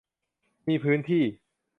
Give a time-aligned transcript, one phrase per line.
[0.67, 1.23] มีพื้นที่